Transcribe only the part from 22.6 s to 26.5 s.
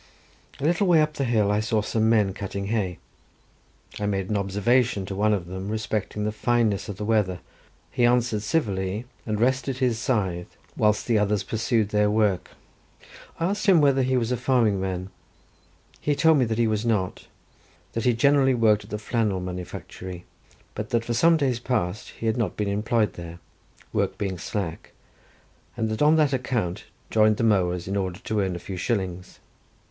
employed there, work being slack, and had on that